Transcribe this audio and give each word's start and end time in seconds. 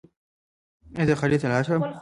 ایا 0.95 1.05
زه 1.07 1.13
خارج 1.19 1.35
ته 1.41 1.47
لاړ 1.51 1.63
شم؟ 1.67 1.81